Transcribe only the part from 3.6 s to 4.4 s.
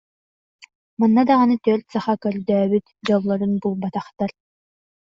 булбатахтар